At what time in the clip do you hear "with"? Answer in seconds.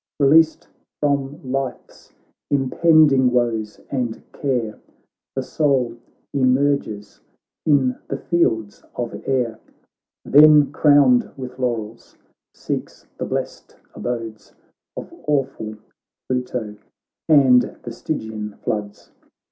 11.37-11.59